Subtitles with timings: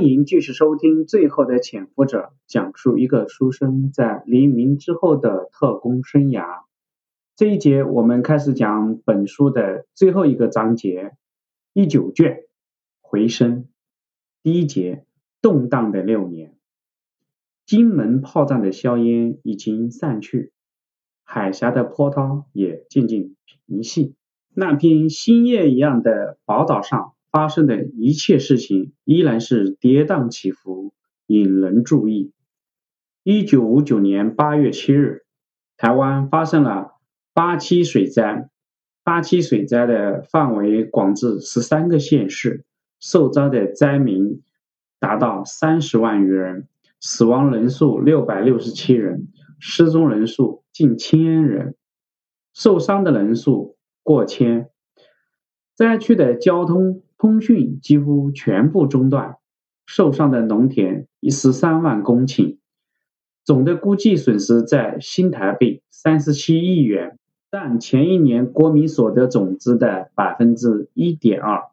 [0.00, 6.62] 欢迎继续收听《最后的潜伏者》，讲述一个书生在黎明之后的特工生涯。
[7.36, 11.12] 这一节我们开始讲本书的最后一个章节，
[11.74, 12.44] 第九卷
[13.02, 13.68] 回声。
[14.42, 15.04] 第一节
[15.42, 16.56] 动荡的六年，
[17.66, 20.54] 金门炮战的硝烟已经散去，
[21.24, 23.36] 海峡的波涛也渐渐
[23.66, 24.14] 平息。
[24.54, 27.12] 那片星夜一样的宝岛上。
[27.30, 30.92] 发生的一切事情依然是跌宕起伏，
[31.26, 32.32] 引人注意。
[33.22, 35.22] 一九五九年八月七日，
[35.76, 36.94] 台湾发生了
[37.32, 38.48] 八七水灾。
[39.04, 42.64] 八七水灾的范围广至十三个县市，
[42.98, 44.42] 受灾的灾民
[44.98, 46.68] 达到三十万余人，
[47.00, 49.28] 死亡人数六百六十七人，
[49.58, 51.76] 失踪人数近千人，
[52.52, 54.68] 受伤的人数过千。
[55.76, 57.02] 灾区的交通。
[57.20, 59.36] 通讯几乎全部中断，
[59.84, 62.56] 受伤的农田十三万公顷，
[63.44, 67.18] 总的估计损失在新台币三十七亿元，
[67.50, 71.64] 占前一年国民所得总值的百分之一点二。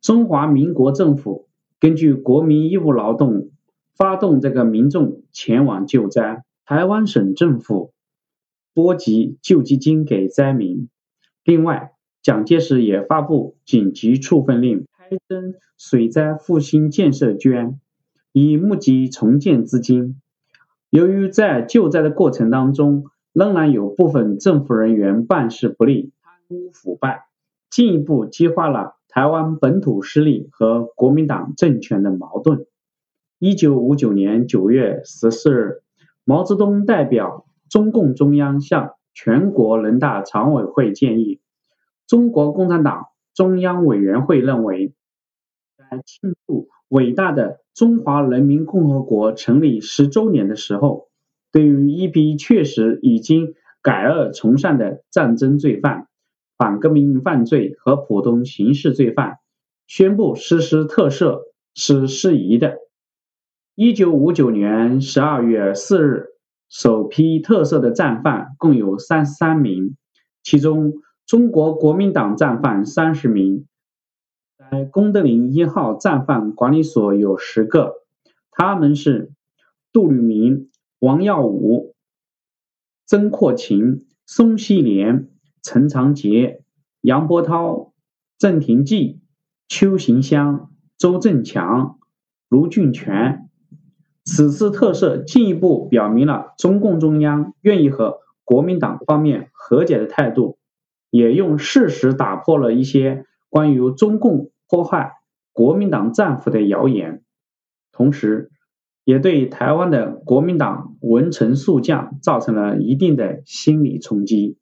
[0.00, 1.46] 中华民国政府
[1.78, 3.50] 根据国民义务劳动，
[3.96, 6.42] 发动这个民众前往救灾。
[6.64, 7.92] 台湾省政府
[8.74, 10.88] 拨给救济金给灾民，
[11.44, 11.92] 另外。
[12.28, 17.80] 蒋介石也发布紧急处分令，开征水灾复兴建设捐，
[18.32, 20.20] 以募集重建资金。
[20.90, 27.22] 由于在救灾的过程当中，仍然有部分政府人员办事不力、贪污腐败，
[27.70, 32.66] 进一步激化了台湾本土势力和国民党政权的矛盾。
[33.38, 35.80] 一九五九年九月十四日，
[36.26, 41.40] 毛泽东代表中共中央向全国人大常委会建议。
[42.08, 44.94] 中国共产党中央委员会认为，
[45.76, 51.10] 在庆祝伟大的中华人民共和国成立十周年的时候，
[51.52, 56.08] 对于一批确实已经改恶从善的战争罪犯、
[56.56, 59.36] 反革命犯罪和普通刑事罪犯，
[59.86, 61.42] 宣布实施特赦
[61.74, 62.78] 是适宜的。
[63.74, 66.28] 一九五九年十二月四日，
[66.70, 69.94] 首批特赦的战犯共有三十三名，
[70.42, 70.94] 其中。
[71.28, 73.66] 中国国民党战犯三十名，
[74.56, 77.96] 在功德林一号战犯管理所有十个，
[78.50, 79.30] 他们是
[79.92, 81.94] 杜聿明、王耀武、
[83.04, 85.28] 曾扩情、宋希濂、
[85.62, 86.62] 陈长捷、
[87.02, 87.92] 杨波涛、
[88.38, 89.20] 郑廷济、
[89.68, 91.98] 邱行湘、周振强、
[92.48, 93.50] 卢俊全。
[94.24, 100.57] 此次特赦进一步表明了中共中央愿意和国民党方面和解的态度。
[101.10, 105.14] 也用事实打破了一些关于中共迫害
[105.52, 107.22] 国民党战俘的谣言，
[107.92, 108.50] 同时，
[109.04, 114.58] 也对台湾的国民党文臣宿将造成了一定的心理冲击。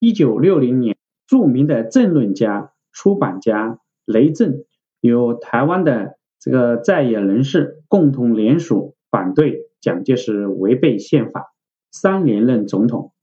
[0.00, 4.64] 一九六零年，著名的政论家、出版家雷震，
[5.00, 11.54] 由台湾的这个在野人士共同联署反对蒋介石违背宪法
[11.90, 13.13] 三连任总统。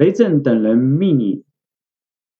[0.00, 1.44] 雷震等人命令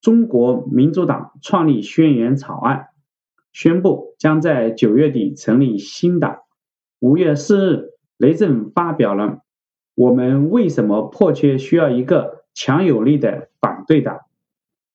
[0.01, 2.87] 中国民主党创立宣言草案，
[3.53, 6.39] 宣布将在九月底成立新党。
[7.01, 9.25] 五月四日，雷震发表了
[9.95, 14.17] 《我们为什么迫切需要一个强有力的反对党》，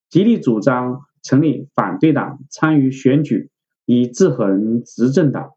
[0.09, 3.51] 极力主张成立反对党参与选举，
[3.85, 5.51] 以制衡执政党。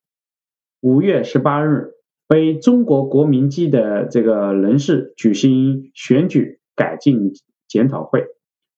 [0.80, 1.94] 五月十八日，
[2.28, 6.57] 为中国国民记的这个人士举行选举。
[6.78, 7.32] 改进
[7.66, 8.28] 检讨会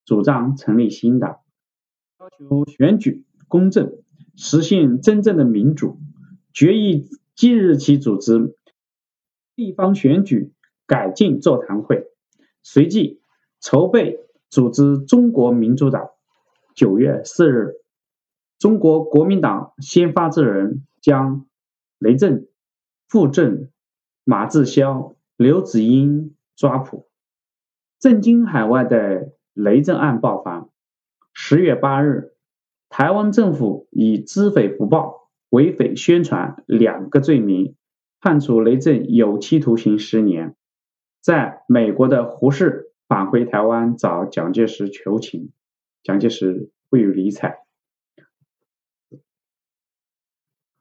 [0.06, 1.40] 主张成立新党，
[2.18, 3.92] 要求选举公正，
[4.36, 5.98] 实现真正的民主。
[6.54, 8.56] 决议即日起组织
[9.54, 10.54] 地方选举
[10.86, 12.06] 改进座谈会，
[12.62, 13.20] 随即
[13.60, 14.18] 筹备
[14.48, 16.08] 组织中国民主党。
[16.74, 17.74] 九月四日，
[18.58, 21.46] 中国国民党先发制人，将
[21.98, 22.48] 雷震、
[23.06, 23.68] 傅政、
[24.24, 27.09] 马志霄、刘子英抓捕。
[28.00, 30.70] 震惊海外的雷震案爆发。
[31.34, 32.32] 十月八日，
[32.88, 37.76] 台湾政府以知匪不报、为匪宣传两个罪名，
[38.18, 40.56] 判处雷震有期徒刑十年。
[41.20, 45.52] 在美国的胡适返回台湾找蒋介石求情，
[46.02, 47.58] 蒋介石不予理睬。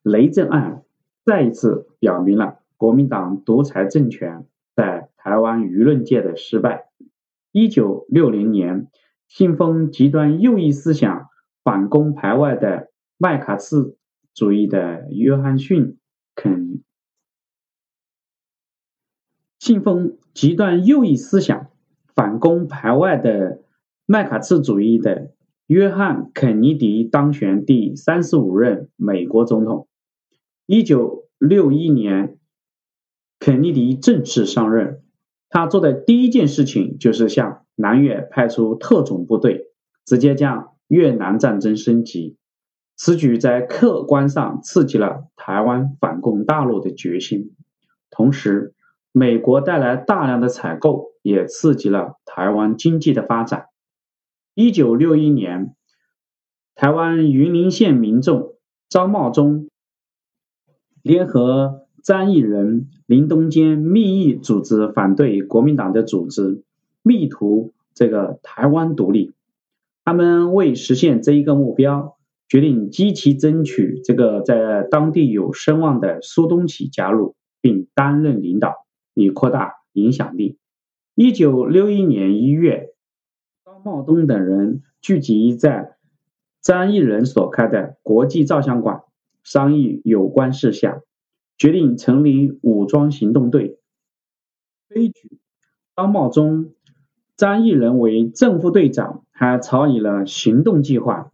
[0.02, 0.86] 雷震案
[1.26, 6.89] 再一次表明了国民党独裁政权在台湾舆论界的失败。
[7.52, 8.88] 一九六零年，
[9.28, 11.30] 信奉极端右翼思想、
[11.64, 13.96] 反攻排外的麦卡锡
[14.36, 15.98] 主义的约翰逊
[16.36, 16.84] 肯，
[19.58, 21.72] 信奉极端右翼思想、
[22.14, 23.64] 反攻排外的
[24.06, 25.34] 麦卡锡主义的
[25.66, 29.88] 约翰肯尼迪当选第三十五任美国总统。
[30.68, 32.38] 一九六一年，
[33.40, 35.04] 肯尼迪正式上任，
[35.50, 39.66] 他做的第一件事情就是向南越派出特种部队，
[40.06, 42.38] 直接将越南战争升级。
[42.96, 47.56] 此举在客观上刺激了台湾反攻大陆的决心，
[48.10, 48.74] 同时，
[49.12, 53.68] 美国带来大量的采购，也刺激了台湾经济的发展。
[54.54, 55.74] 一九六一年，
[56.76, 58.56] 台湾云林县民众
[58.90, 59.68] 张茂忠。
[61.02, 66.64] 联合张义仁、林东坚密议组织反对国民党的组织，
[67.04, 69.36] 密图这个台湾独立。
[70.04, 72.18] 他们为实现这一个目标，
[72.48, 80.58] 决定积极争取这个在当地有声望的苏东启加入，并担任领导，以扩大影响力。
[81.14, 82.88] 一九六一年一月，
[83.64, 85.98] 张茂东等人聚集在
[86.60, 89.02] 张义仁所开的国际照相馆。
[89.44, 91.02] 商议有关事项，
[91.60, 93.78] 决定成立武装行动队。
[94.88, 95.38] 推举
[95.96, 96.74] 张茂忠、
[97.36, 101.32] 张义仁为正副队长，还草拟了行动计划。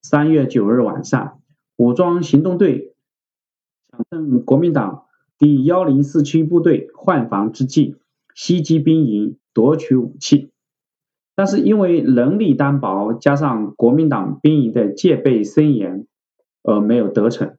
[0.00, 1.42] 三月九日晚上，
[1.76, 2.94] 武装行动队
[3.90, 5.04] 想趁国民党
[5.36, 7.96] 第幺零四区部队换防之际，
[8.34, 10.52] 袭击兵营，夺取武器。
[11.34, 16.06] 但是因为人力单薄，加上国民党兵营的戒备森严。
[16.62, 17.56] 而没有得逞。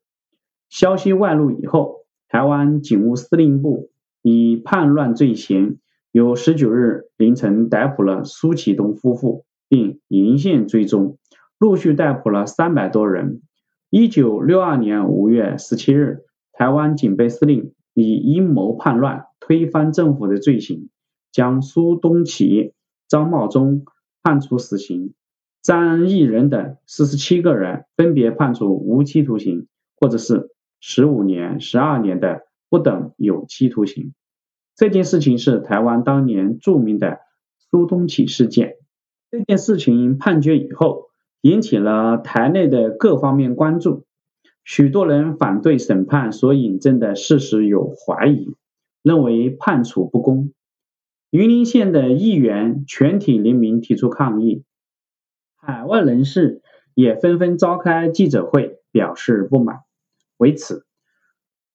[0.72, 3.92] 消息外露以后，台湾警务司令部
[4.22, 5.78] 以叛乱罪嫌，
[6.14, 11.18] 于十九日凌晨逮捕了苏启东夫妇，并沿线追踪，
[11.60, 13.42] 陆续逮捕了三百多人。
[13.90, 16.24] 一九六二年五月十七日，
[16.54, 20.90] 台湾警备司令以阴谋叛乱、推翻政府的罪行，
[21.34, 22.74] 将苏东启、
[23.10, 23.84] 张茂忠
[24.24, 25.14] 判处死刑。
[25.62, 29.68] 张义仁等四十七个人分别判处无期徒刑，
[30.00, 30.50] 或者是
[30.82, 34.14] 十五年、十二年的不等有期徒刑。
[34.76, 37.20] 这件事情是台湾当年著名的
[37.70, 38.78] 苏东起事件。
[39.30, 41.10] 这件事情判决以后，
[41.42, 44.06] 引起了台内的各方面关注，
[44.64, 48.56] 许多人反对审判所引证的事实有怀疑，
[49.04, 50.52] 认为判处不公。
[51.30, 54.64] 云林县的议员全体联名提出抗议。
[55.56, 56.64] 海外人士
[56.96, 59.82] 也纷纷召开记者会表示不满。
[60.42, 60.88] 为此，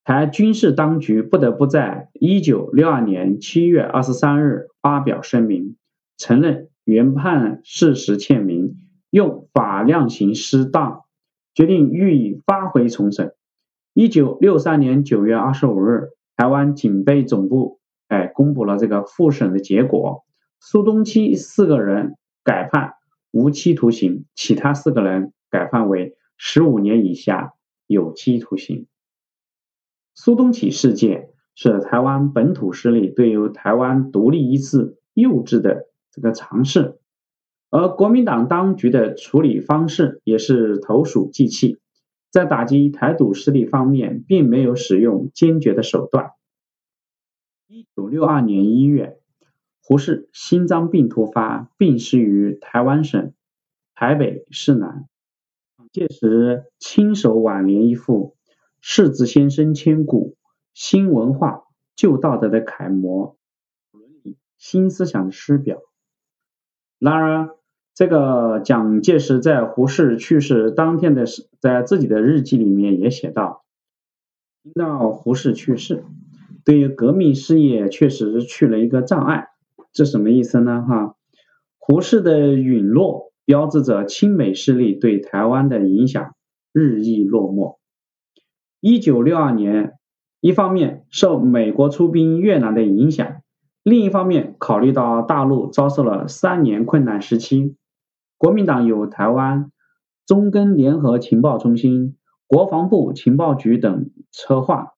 [0.02, 5.76] 台军事当局不得不在1962年7月23日发表声明，
[6.18, 8.74] 承认原判事实欠明，
[9.10, 11.04] 用法量刑失当，
[11.54, 13.34] 决定予以发回重审。
[13.94, 17.78] 1963年9月25日，台湾警备总部
[18.08, 20.24] 哎公布了这个复审的结果，
[20.58, 22.94] 苏东七四个人改判。
[23.30, 27.52] 无期徒刑，其他四个人改判为十五年以下
[27.86, 28.86] 有期徒刑。
[30.14, 36.98] 苏东起事件是台湾本土势力对于台湾独立一次幼稚的这个尝试，
[37.70, 41.78] 而国民党当局的处理方式也是投鼠忌器，
[42.30, 46.31] 在打击台独势力方面并没有使用坚决的手段。
[47.66, 49.20] 一九六二年一月。
[49.88, 53.32] 胡适心脏病突发，病逝于台湾省
[53.94, 55.08] 台北市南。
[55.96, 58.36] 届时亲手挽联一副
[58.82, 60.36] “世子先生千古，
[60.74, 61.62] 新文化
[61.94, 63.38] 旧道德的楷模，
[64.58, 65.79] 新思想的师表”。
[67.00, 67.56] 然而，
[67.94, 71.24] 这个蒋介石在胡适去世当天的，
[71.60, 73.65] 在自己的日记里面也写道
[74.62, 76.05] ：“听到胡适去世，
[76.62, 79.48] 对于革命事业确实去了一个障碍。”
[79.94, 80.84] 这什么意思呢？
[80.86, 81.17] 哈，
[81.79, 86.34] 胡适的陨落标志着亲美势力对台湾的影响
[86.72, 87.79] 日益落寞。
[88.81, 89.94] 一九六二年，
[90.41, 93.41] 一方面受美国出兵越南的影响，
[93.82, 97.76] 另一方面考虑到大陆遭受了三年困难时期，
[98.36, 99.72] 国民党有台湾
[100.26, 104.93] 中根联合情报中心、国防部情报局等策划，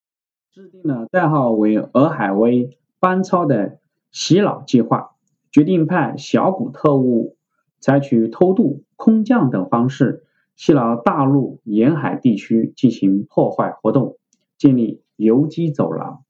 [0.52, 3.78] 制定了代号为“俄海威”班超的。
[4.10, 5.10] 洗脑计划
[5.52, 7.36] 决定派小股特务
[7.80, 10.24] 采取偷渡、空降等方式
[10.56, 14.16] 袭扰大陆沿海地区进行破坏活动，
[14.56, 16.24] 建立游击走廊。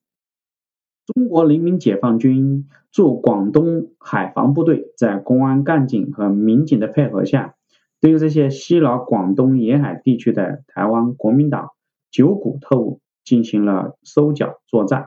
[1.07, 7.55] 中国人民解放军驻广东海防部队在公安干警和民警的配合下，
[7.99, 11.71] 对于这些袭扰广东沿海地区的台湾国民党
[12.11, 15.07] 九股特务进行了收缴作战。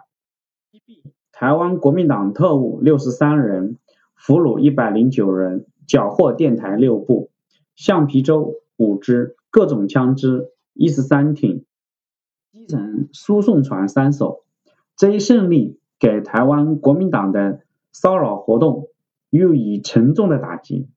[1.31, 3.77] 台湾国民党特务六十三人，
[4.15, 7.31] 俘虏一百零九人，缴获电台六部、
[7.75, 11.65] 橡皮舟五只、各种枪支一十三挺、
[12.53, 14.45] 基层输送船三艘。
[14.95, 18.87] 这一胜利给台湾国民党的骚扰活动
[19.31, 20.87] 予以沉重的打击。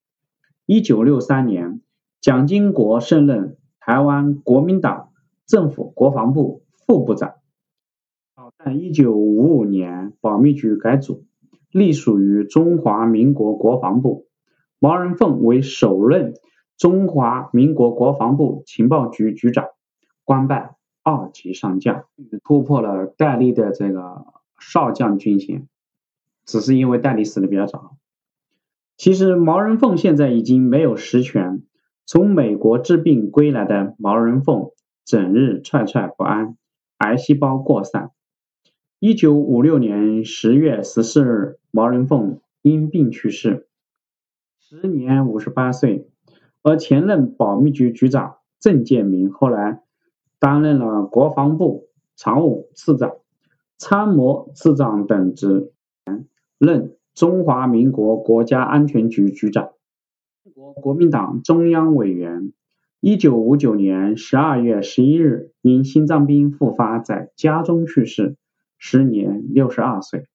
[0.65, 1.81] 一九六三年，
[2.21, 5.09] 蒋经国升任台湾国民党
[5.45, 7.35] 政府国防部副部长。
[8.65, 11.25] 在一九五五年，保密局改组，
[11.73, 14.29] 隶属于中华民国国防部。
[14.85, 16.35] 毛人凤为首任
[16.77, 19.69] 中华民国国防部情报局局长，
[20.25, 22.05] 官拜二级上将，
[22.45, 24.27] 突破了戴笠的这个
[24.61, 25.67] 少将军衔。
[26.45, 27.97] 只是因为戴笠死的比较早。
[28.99, 31.63] 其实毛人凤现在已经没有实权。
[32.05, 34.73] 从美国治病归来的毛人凤，
[35.07, 36.59] 整日踹踹不安，
[36.99, 38.11] 癌细胞扩散。
[38.99, 43.67] 一九五六年十月十四日，毛人凤因病去世，
[44.67, 46.09] 时年五十八岁。
[46.63, 49.83] 而前任保密局局长郑建民后来
[50.39, 53.17] 担任了国防部常务次长、
[53.77, 55.71] 参谋次长等职，
[56.57, 59.73] 任中华民国国家安全局局长、
[60.55, 62.55] 国国民党中央委员。
[63.01, 68.37] 一九五九年十二月十一日，因心脏病复发，在家中去世。
[68.79, 70.27] 时年六十二岁。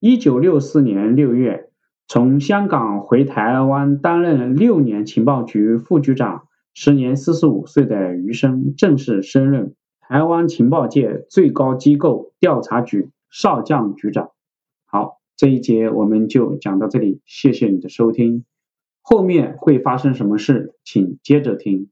[0.00, 1.70] 一九六四年六月，
[2.06, 14.30] 从香港回台湾担任六年情报局副局长，时年四十五岁的余生正式升任台湾情报界最高机构调查局少将局长。
[14.84, 18.44] 好，这一节我们就讲到这里，谢谢你的收听。
[19.00, 21.88] 后面会发生什么事，请接着听。